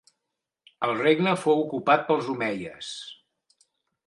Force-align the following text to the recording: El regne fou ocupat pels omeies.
El 0.87 0.93
regne 1.01 1.35
fou 1.43 1.61
ocupat 1.67 2.09
pels 2.09 2.33
omeies. 2.37 2.93